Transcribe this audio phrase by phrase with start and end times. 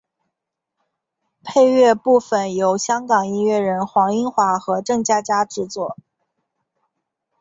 [1.43, 5.95] 配乐部分由香港音乐人黄英华和郑嘉嘉制作。